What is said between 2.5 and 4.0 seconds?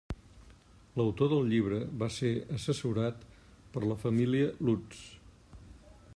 assessorat per